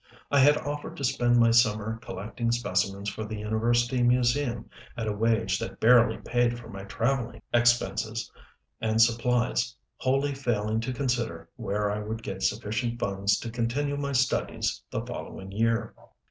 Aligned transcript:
I 0.31 0.39
had 0.39 0.57
offered 0.57 0.97
to 0.97 1.03
spend 1.03 1.37
my 1.37 1.51
summer 1.51 1.99
collecting 2.01 2.51
specimens 2.51 3.07
for 3.07 3.23
the 3.23 3.35
university 3.37 4.01
museum 4.01 4.67
at 4.97 5.05
a 5.07 5.13
wage 5.13 5.59
that 5.59 5.79
barely 5.79 6.17
paid 6.17 6.57
for 6.57 6.69
my 6.69 6.85
traveling 6.85 7.43
expenses 7.53 8.31
and 8.81 8.99
supplies, 8.99 9.75
wholly 9.97 10.33
failing 10.33 10.79
to 10.79 10.91
consider 10.91 11.49
where 11.55 11.91
I 11.91 11.99
would 11.99 12.23
get 12.23 12.41
sufficient 12.41 12.99
funds 12.99 13.37
to 13.41 13.51
continue 13.51 13.95
my 13.95 14.13
studies 14.13 14.81
the 14.89 15.05
following 15.05 15.51
year. 15.51 15.93